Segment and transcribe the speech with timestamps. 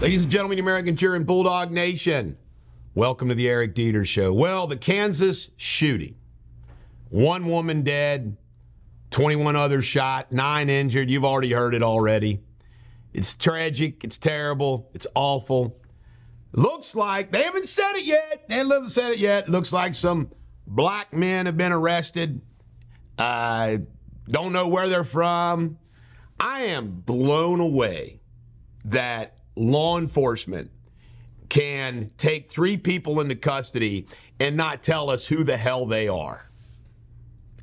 [0.00, 2.38] Ladies and gentlemen, the American cheering Bulldog Nation,
[2.94, 4.32] welcome to the Eric Deters Show.
[4.32, 6.14] Well, the Kansas shooting.
[7.08, 8.36] One woman dead,
[9.10, 11.10] 21 others shot, nine injured.
[11.10, 12.44] You've already heard it already.
[13.12, 15.80] It's tragic, it's terrible, it's awful.
[16.52, 19.48] Looks like, they haven't said it yet, they haven't said it yet.
[19.48, 20.30] Looks like some
[20.64, 22.40] black men have been arrested.
[23.18, 23.78] Uh,
[24.28, 25.76] don't know where they're from.
[26.38, 28.20] I am blown away
[28.84, 30.70] that law enforcement
[31.48, 34.06] can take three people into custody
[34.38, 36.46] and not tell us who the hell they are.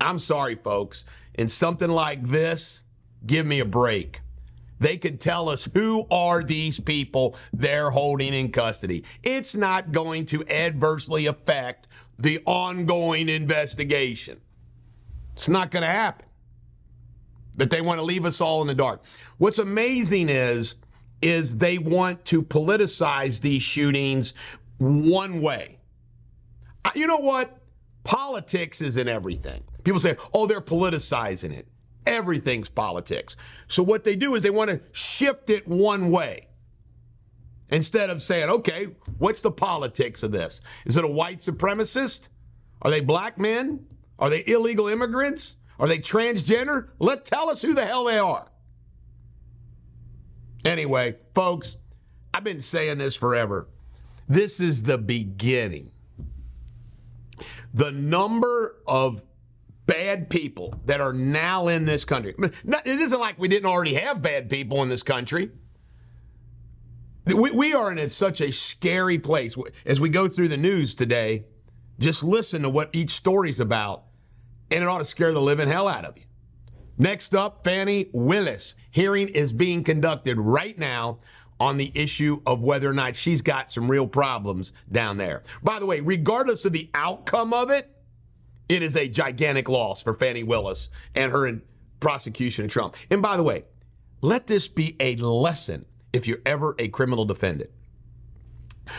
[0.00, 1.04] I'm sorry, folks.
[1.34, 2.84] In something like this,
[3.26, 4.20] give me a break.
[4.78, 9.04] They could tell us who are these people they're holding in custody.
[9.22, 11.86] It's not going to adversely affect
[12.18, 14.40] the ongoing investigation.
[15.34, 16.26] It's not going to happen.
[17.56, 19.04] But they want to leave us all in the dark.
[19.38, 20.74] What's amazing is
[21.22, 24.34] is they want to politicize these shootings
[24.78, 25.78] one way.
[26.94, 27.58] You know what?
[28.04, 29.62] Politics isn't everything.
[29.84, 31.68] People say, oh, they're politicizing it.
[32.06, 33.36] Everything's politics.
[33.68, 36.48] So what they do is they want to shift it one way.
[37.70, 40.60] Instead of saying, okay, what's the politics of this?
[40.84, 42.28] Is it a white supremacist?
[42.82, 43.86] Are they black men?
[44.18, 45.56] Are they illegal immigrants?
[45.78, 46.90] Are they transgender?
[46.98, 48.51] Let tell us who the hell they are.
[50.64, 51.76] Anyway, folks,
[52.32, 53.68] I've been saying this forever.
[54.28, 55.92] This is the beginning.
[57.74, 59.24] The number of
[59.86, 62.34] bad people that are now in this country.
[62.38, 65.50] It isn't like we didn't already have bad people in this country.
[67.26, 69.56] We, we are in such a scary place.
[69.84, 71.44] As we go through the news today,
[71.98, 74.04] just listen to what each story's about,
[74.70, 76.24] and it ought to scare the living hell out of you.
[76.98, 78.74] Next up, Fani Willis.
[78.90, 81.18] Hearing is being conducted right now
[81.58, 85.42] on the issue of whether or not she's got some real problems down there.
[85.62, 87.88] By the way, regardless of the outcome of it,
[88.68, 91.60] it is a gigantic loss for Fani Willis and her
[92.00, 92.96] prosecution of Trump.
[93.10, 93.64] And by the way,
[94.20, 97.70] let this be a lesson if you're ever a criminal defendant.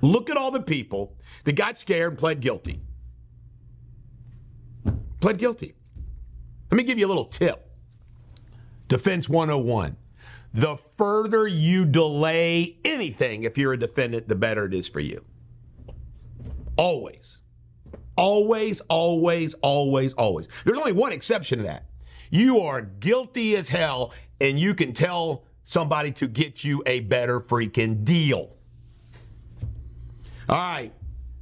[0.00, 2.80] Look at all the people that got scared and pled guilty.
[5.20, 5.74] Pled guilty.
[6.70, 7.63] Let me give you a little tip.
[8.94, 9.96] Defense 101.
[10.52, 15.24] The further you delay anything, if you're a defendant, the better it is for you.
[16.76, 17.40] Always.
[18.16, 20.48] Always, always, always, always.
[20.64, 21.86] There's only one exception to that.
[22.30, 27.40] You are guilty as hell, and you can tell somebody to get you a better
[27.40, 28.56] freaking deal.
[30.48, 30.92] All right.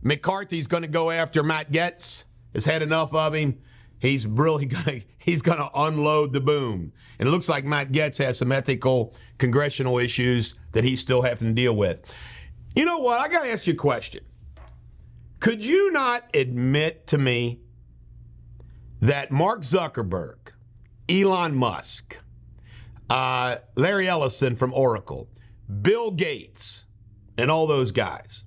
[0.01, 2.25] McCarthy's going to go after Matt Gaetz,
[2.55, 3.59] Has had enough of him
[4.03, 6.93] he's really gonna he's gonna unload the boom.
[7.19, 11.49] And it looks like Matt Gaetz has some ethical congressional issues that he's still having
[11.49, 12.03] to deal with.
[12.75, 13.21] You know what?
[13.21, 14.25] I gotta ask you a question.
[15.41, 17.61] Could you not admit to me
[19.01, 20.37] that Mark Zuckerberg,
[21.09, 22.21] Elon Musk,
[23.11, 25.29] uh, Larry Ellison from Oracle,
[25.81, 26.87] Bill Gates,
[27.37, 28.45] and all those guys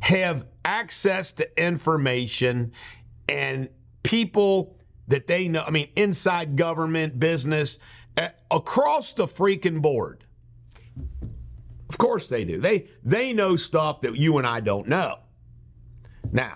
[0.00, 2.72] have access to information
[3.28, 3.68] and
[4.08, 4.74] people
[5.08, 7.78] that they know, I mean, inside government, business,
[8.50, 10.24] across the freaking board.
[11.90, 12.58] Of course they do.
[12.58, 15.18] They they know stuff that you and I don't know.
[16.32, 16.54] Now,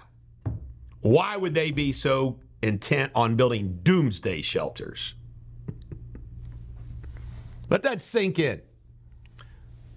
[1.00, 5.14] why would they be so intent on building doomsday shelters?
[7.68, 8.62] Let that sink in.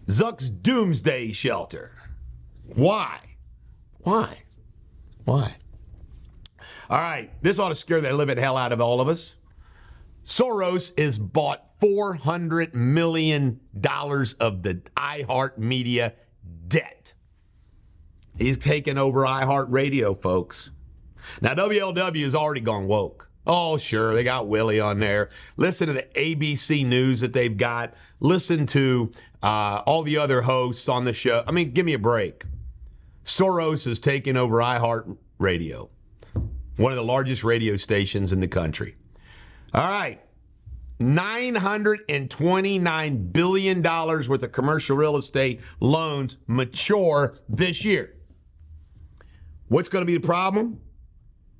[0.08, 1.94] Zuck's doomsday shelter.
[2.74, 3.20] Why?
[4.00, 4.40] Why?
[5.24, 5.56] Why?
[6.90, 9.38] All right, this ought to scare the living hell out of all of us.
[10.23, 16.13] Soros is bought $400 million of the iHeartMedia
[16.68, 17.13] debt.
[18.38, 20.72] He's taken over iHeartRadio, folks.
[21.41, 23.30] Now, WLW has already gone woke.
[23.48, 25.30] Oh, sure, they got Willie on there.
[25.57, 27.94] Listen to the ABC News that they've got.
[28.19, 29.12] Listen to
[29.44, 31.44] uh, all the other hosts on the show.
[31.48, 32.44] I mean, give me a break.
[33.24, 35.89] Soros is taking over iHeartRadio
[36.77, 38.95] one of the largest radio stations in the country.
[39.74, 40.22] All right.
[41.00, 48.13] $929 billion worth of commercial real estate loans mature this year.
[49.68, 50.80] What's going to be the problem?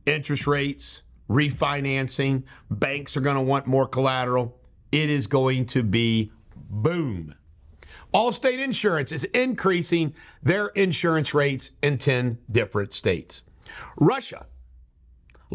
[0.06, 4.58] Interest rates, refinancing, banks are going to want more collateral.
[4.92, 7.36] It is going to be boom.
[8.14, 13.44] Allstate Insurance is increasing their insurance rates in 10 different states.
[13.98, 14.46] Russia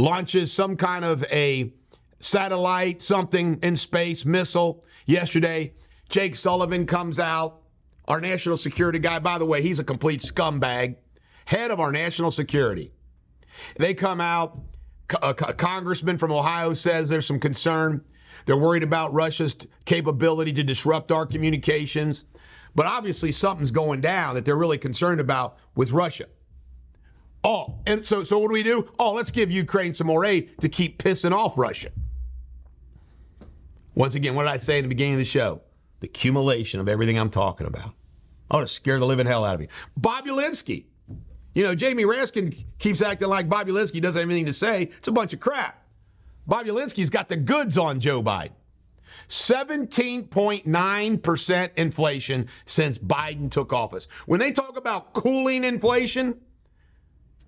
[0.00, 1.72] launches some kind of a
[2.18, 5.72] satellite, something in space, missile yesterday.
[6.08, 7.60] Jake Sullivan comes out
[8.08, 10.96] our national security guy, by the way, he's a complete scumbag,
[11.44, 12.90] head of our national security.
[13.76, 14.58] They come out,
[15.22, 18.04] a uh, congressman from Ohio says there's some concern.
[18.46, 22.24] They're worried about Russia's capability to disrupt our communications.
[22.74, 26.26] But obviously, something's going down that they're really concerned about with Russia.
[27.42, 28.90] Oh, and so, so what do we do?
[28.98, 31.90] Oh, let's give Ukraine some more aid to keep pissing off Russia.
[33.94, 35.62] Once again, what did I say in the beginning of the show?
[36.00, 37.94] The accumulation of everything I'm talking about.
[38.50, 39.68] I want to scare the living hell out of you.
[39.98, 40.84] Bobulinski.
[41.54, 44.84] You know, Jamie Raskin keeps acting like Bobulinski doesn't have anything to say.
[44.84, 45.84] It's a bunch of crap.
[46.48, 48.52] Bobulinski's got the goods on Joe Biden.
[49.28, 54.06] 17.9% inflation since Biden took office.
[54.26, 56.40] When they talk about cooling inflation,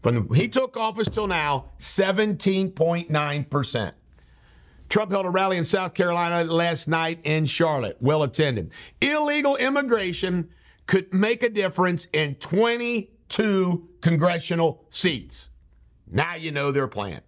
[0.03, 3.93] from the, he took office till now, 17.9%.
[4.89, 8.73] Trump held a rally in South Carolina last night in Charlotte, well attended.
[9.01, 10.51] Illegal immigration
[10.87, 15.49] could make a difference in 22 congressional seats.
[16.11, 17.23] Now you know their plan.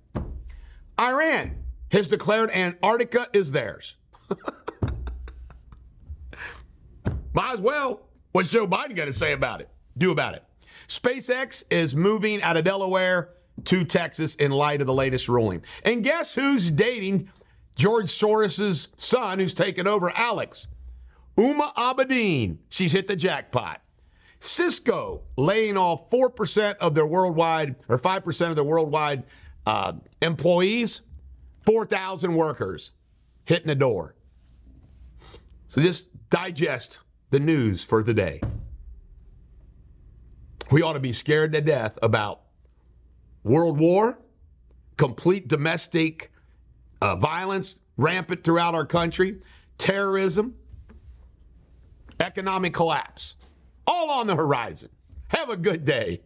[1.01, 1.57] Iran
[1.91, 3.97] has declared Antarctica is theirs.
[7.33, 8.03] Might as well.
[8.33, 9.69] What's Joe Biden to say about it?
[9.97, 10.45] Do about it.
[10.87, 13.31] SpaceX is moving out of Delaware
[13.65, 15.63] to Texas in light of the latest ruling.
[15.85, 17.31] And guess who's dating
[17.77, 20.69] George Soros's son, who's taken over Alex?
[21.37, 22.59] Huma Abedin.
[22.69, 23.81] She's hit the jackpot.
[24.39, 29.25] Cisco laying off 4% of their worldwide, or 5% of their worldwide
[29.67, 31.03] uh, employees,
[31.63, 32.91] 4,000 workers
[33.47, 34.15] hitting the door.
[35.67, 37.01] So just digest
[37.31, 38.41] the news for the day.
[40.71, 42.41] We ought to be scared to death about
[43.43, 44.19] world war,
[44.97, 46.33] complete domestic
[47.01, 49.41] uh, violence rampant throughout our country,
[49.79, 50.55] terrorism,
[52.21, 53.37] economic collapse,
[53.87, 54.89] all on the horizon.
[55.29, 56.23] Have a good day.